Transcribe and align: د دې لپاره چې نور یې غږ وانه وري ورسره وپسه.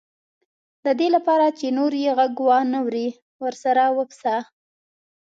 د 0.85 0.87
دې 0.99 1.07
لپاره 1.15 1.45
چې 1.57 1.67
نور 1.77 1.91
یې 2.03 2.11
غږ 2.19 2.33
وانه 2.47 2.79
وري 2.85 3.07
ورسره 3.43 3.83
وپسه. 3.97 4.35